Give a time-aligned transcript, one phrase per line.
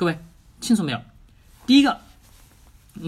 [0.00, 0.18] 各位
[0.62, 1.02] 清楚没有？
[1.66, 2.00] 第一个，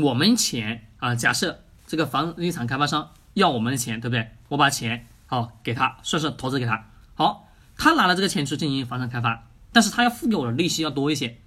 [0.02, 4.30] 我们钱啊，假设这个房地产开发商要我们的钱，对不对？
[4.49, 6.91] 我把钱好给他，算是投资给他。
[7.15, 11.39] 好，他拿了这个钱去进行房产开发，但是他要付给我的利息要多一些。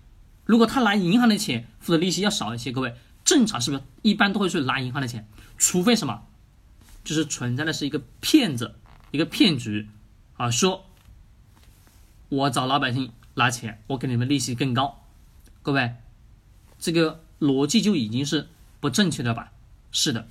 [0.45, 2.71] 如果他拿银行的钱，付的利息要少一些。
[2.71, 5.27] 各位，正常是不是一般都会去拿银行的钱？
[5.59, 6.23] 除非什么，
[7.03, 8.73] 就是存在的是一个骗子，
[9.11, 9.89] 一个骗局
[10.37, 10.85] 啊，说
[12.29, 15.03] 我找老百姓拿钱，我给你们利息更高。
[15.65, 15.95] 各位，
[16.77, 18.47] 这个逻辑就已经是
[18.79, 19.51] 不正确的吧？
[19.91, 20.27] 是的。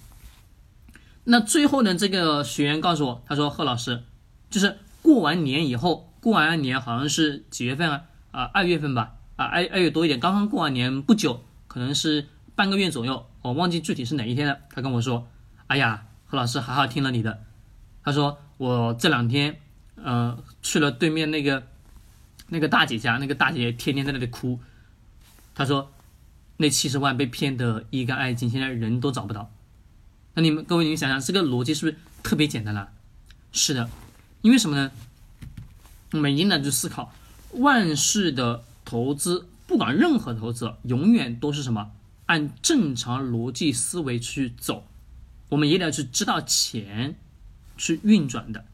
[1.25, 4.05] 那最后呢，这个学员告诉我，他说贺老师，
[4.49, 8.05] 就是过完年以后，过完年好像是几月份啊？
[8.31, 9.17] 啊，二月份吧。
[9.35, 14.57] 啊，二二月多一点，刚刚过完年不久，可能是半个月左右，我忘记具体是哪一天了。
[14.71, 15.27] 他跟我说
[15.67, 17.43] ：“哎呀，何老师好好听了你的。”
[18.05, 19.61] 他说：“我这两天，
[19.97, 21.67] 呃，去了对面那个
[22.47, 24.61] 那个大姐家，那个大姐天天在那里哭。
[25.55, 25.93] 他说，
[26.57, 29.51] 那七十万被骗得一干二净，现在人都找不到。
[30.35, 32.91] 那你们各位，你们想想，这个逻辑是不是特别简单了？
[33.53, 33.89] 是的，
[34.43, 34.91] 因为什么呢？
[36.13, 37.13] 我们一定要去思考
[37.53, 41.93] 万事的。”投资不管任何投资，永远都是什么
[42.27, 44.87] 按正常逻辑思维去走。
[45.49, 47.17] 我们也得去知道钱
[47.79, 48.67] 去运转的。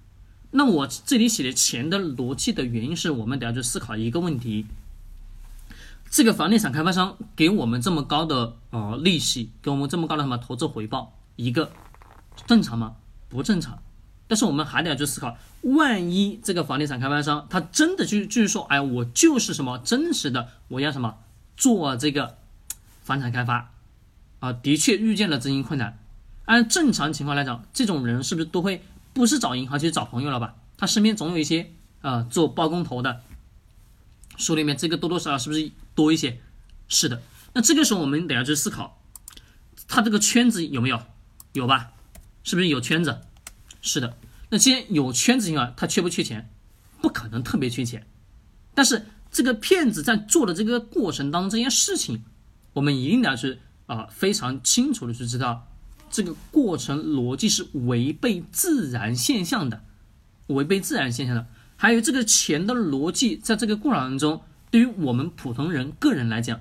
[0.50, 4.67] 那我这里写的钱的逻辑的原因是我们得要去思考一个问题：
[6.11, 11.70] 这个房地产开发商给我们这么高的呃利息，给我们这么高的什么投资回报，一个
[12.48, 12.97] 正常吗？
[13.28, 13.80] 不正常。
[14.27, 21.14] 但是我们还得要去思考，万一这个房地产开发商他真的就就是说，哎，我就是什么真实的，我要什么
[21.56, 22.38] 做这个
[23.03, 23.70] 房产开发，
[24.41, 25.97] 啊，的确遇见了资金困难。
[26.47, 30.56] 按正常情况来讲，这种人是不是都会不是找银行，就是找朋友了吧？
[30.77, 33.20] 他身边总有一些啊做包工头的，
[34.41, 36.41] 手里面这个多多少少是不是多一些？
[36.89, 37.23] 是的。
[37.53, 39.01] 那这个时候我们得要去思考，
[39.87, 41.01] 他这个圈子有没有？
[41.53, 41.93] 有吧？
[42.43, 43.21] 是不是有圈子？
[43.83, 44.17] 是的，
[44.49, 46.49] 那既然有圈子情况，他缺不缺钱？
[47.03, 48.06] 不可能特别缺钱。
[48.75, 52.25] 但是这个骗子在做的这个过程当中，这件事情，
[52.73, 55.69] 我们一定要去啊非常清楚的去知道，
[56.11, 59.84] 这个过程逻辑是违背自然现象的，
[60.47, 61.47] 违背自然现象的。
[61.81, 66.61] 还有这个钱的逻辑，在这个过程当中，对于我们普通人个人来讲，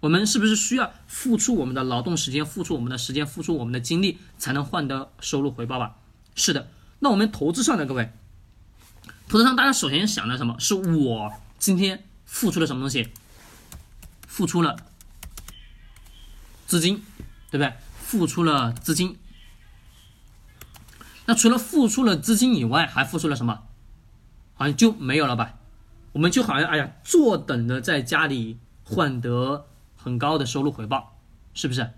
[0.00, 5.96] 我们是不是需要付出我们的劳动时间，付出我们的时间，付出我们的精力，才能换得收入回报吧？
[6.34, 6.70] 是的，
[7.00, 8.10] 那我们投资上的各位，
[9.28, 10.56] 投资上大家首先想的什么？
[10.58, 13.08] 是我今天付出了什么东西？
[14.26, 14.76] 付出了
[16.66, 17.02] 资金，
[17.50, 17.74] 对不对？
[18.00, 19.18] 付出了资金。
[21.26, 23.64] 那除了付出了资金以外，还付出了什么？
[24.58, 25.54] 好像就没有了吧？
[26.12, 31.16] 我们就好像哎呀，坐等着在家里换得很高的收入回报，
[31.54, 31.90] 是不是？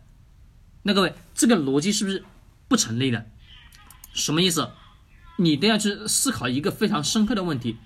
[0.83, 2.23] 那各位，这个逻辑是不是
[2.69, 3.27] 不成立的？
[4.13, 4.71] 什么意思？
[5.39, 7.79] 你都要去思考一个非常深刻的问题。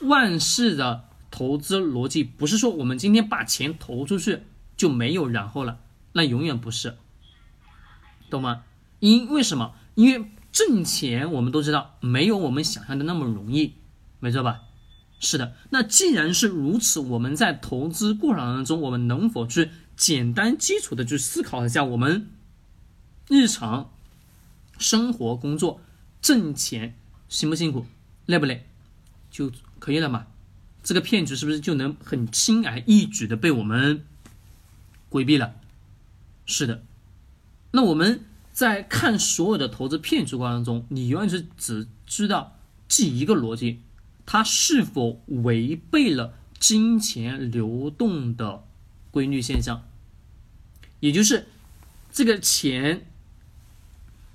[0.00, 4.44] 万事的投资逻辑不是说我们今天把钱投出去
[4.76, 5.80] 就没有然后了，
[6.12, 6.96] 那永远不是，
[8.30, 8.64] 懂吗？
[9.00, 9.74] 因为什么？
[9.96, 13.74] 因为挣钱我们都知道没有我们想象的那么容易，
[14.20, 14.62] 没错吧？
[15.20, 15.54] 是的。
[15.70, 22.28] 那既然是如此，我们在投资过程当中，我们能否去简单基础的去思考一下我们
[23.28, 23.90] 日常？
[24.78, 25.80] 生活、工作、
[26.22, 26.94] 挣钱，
[27.28, 27.84] 辛不辛苦，
[28.26, 28.64] 累不累，
[29.28, 30.26] 就可以了嘛？
[30.84, 34.04] 这个骗局是不是就能很轻而易举的被我们
[35.08, 35.56] 规避了？
[36.46, 36.84] 是的。
[37.72, 42.56] 那我们在看所有的投资骗局过程中，你永远是只知道
[42.86, 43.82] 记一个逻辑：
[44.30, 48.62] 它是否违背了金钱流动的
[49.10, 49.88] 规律现象？
[51.00, 51.46] 也就是
[52.12, 53.06] 这个钱。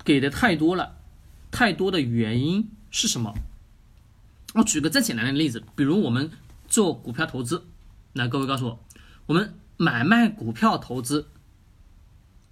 [0.04, 0.96] 给的太多了，
[1.50, 3.32] 太多的原因是什么？
[4.54, 6.30] 我举个再简单的例子，比如我们
[6.66, 7.64] 做股票投资，
[8.12, 8.84] 来，各位告诉我，
[9.26, 11.28] 我们买卖股票投资，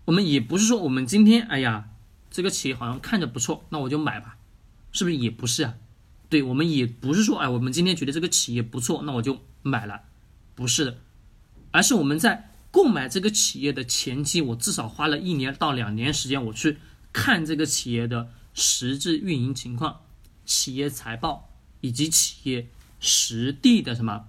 [0.06, 1.90] 我们也不是说我们今天，哎呀，
[2.30, 4.38] 这个企业好像看着不错，那我就买吧，
[4.92, 5.74] 是不是也不是啊？
[6.32, 10.00] 对，我们也不是说，哎，我们今天觉得这个企业不错，那我就买了，
[10.54, 10.96] 不是的，
[11.70, 16.78] 而是我们在购买这个企业的前期，我至少花了一年到两年时间，我去。
[17.14, 20.00] 看这个企业的实质运营情况、
[20.46, 21.50] 企业财报
[21.82, 22.66] 以及企业
[23.00, 24.24] 实地的什么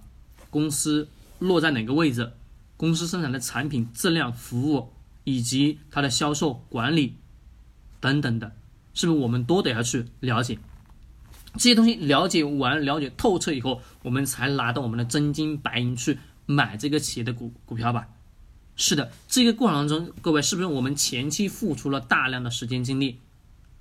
[0.50, 1.08] 公司
[1.38, 2.34] 落在哪个位置，
[2.76, 4.92] 公司生产的产品质量、服务
[5.24, 7.16] 以及它的销售管理
[8.00, 8.54] 等等的，
[8.92, 10.58] 是不是我们都得要去了解
[11.54, 11.94] 这些东西？
[11.94, 18.08] 了解完、了解透彻以后，我们才拿到我们的真金白银去买这个企业的股股票吧？
[18.76, 23.20] 是的，这个过程中，各位是不是我们前期付出了大量的时间精力？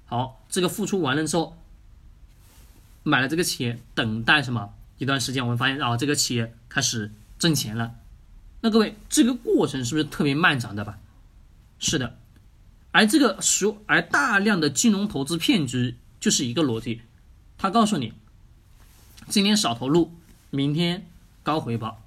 [0.05, 1.57] 好，这个付出完了之后，
[3.01, 7.95] 买了这个企业，等待什么一段时间，我们发现啊，这个企业开始挣钱了。
[8.61, 10.99] 那各位，这个过程是不是特别漫长的吧？
[11.79, 12.17] 是的，
[12.91, 17.01] 而这个所而大量的金融投资骗局就是一个逻辑，
[17.63, 18.11] 他告诉你，
[19.29, 20.11] 今天少投入，
[20.49, 21.07] 明天
[21.43, 22.02] 高回报。